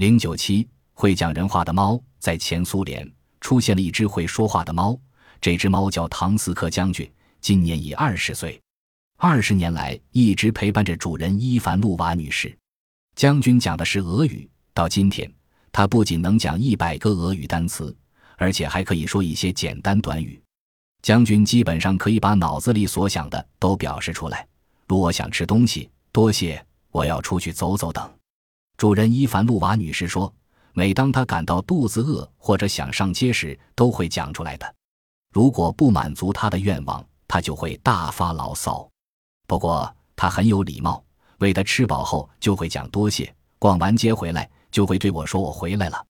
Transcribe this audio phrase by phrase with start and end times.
[0.00, 3.06] 零九七会讲人话的猫，在前苏联
[3.38, 4.98] 出现了一只会说话的猫，
[5.42, 7.06] 这只猫叫唐斯克将军，
[7.42, 8.58] 今年已二十岁，
[9.18, 12.56] 二十年来一直陪伴着主人伊凡露娃女士。
[13.14, 15.30] 将军讲的是俄语，到今天
[15.70, 17.94] 他不仅能讲一百个俄语单词，
[18.38, 20.42] 而且还可以说一些简单短语。
[21.02, 24.48] 将军基本上可以把脑子里所想的都表示出来，
[24.88, 28.10] 如我想吃东西，多谢，我要出去走走等。
[28.80, 30.32] 主人伊凡露娃女士说，
[30.72, 34.74] 每当她感到肚子饿或者想上街时，都会讲出来的。
[35.34, 38.88] 如果不满足她的愿望，她就会大发牢骚。
[39.46, 41.04] 不过她很有礼貌，
[41.40, 43.30] 喂她吃饱后就会讲多谢。
[43.58, 46.02] 逛完街回来就会对我说：“我回来了。”